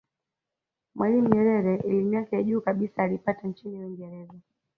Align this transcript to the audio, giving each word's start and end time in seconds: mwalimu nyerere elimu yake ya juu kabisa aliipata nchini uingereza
mwalimu 0.95 1.27
nyerere 1.29 1.75
elimu 1.83 2.13
yake 2.13 2.35
ya 2.35 2.43
juu 2.43 2.61
kabisa 2.61 3.03
aliipata 3.03 3.47
nchini 3.47 3.79
uingereza 3.79 4.33